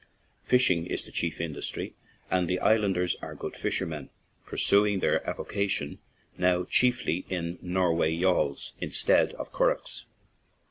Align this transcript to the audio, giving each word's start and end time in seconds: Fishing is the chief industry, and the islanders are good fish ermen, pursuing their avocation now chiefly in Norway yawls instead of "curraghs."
Fishing 0.41 0.87
is 0.87 1.03
the 1.03 1.11
chief 1.11 1.39
industry, 1.39 1.93
and 2.31 2.47
the 2.47 2.57
islanders 2.59 3.15
are 3.21 3.35
good 3.35 3.53
fish 3.53 3.79
ermen, 3.83 4.09
pursuing 4.47 4.99
their 4.99 5.23
avocation 5.29 5.99
now 6.39 6.63
chiefly 6.63 7.23
in 7.29 7.59
Norway 7.61 8.09
yawls 8.09 8.73
instead 8.79 9.33
of 9.33 9.53
"curraghs." 9.53 10.05